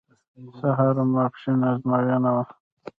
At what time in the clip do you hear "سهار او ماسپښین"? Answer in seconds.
0.59-1.59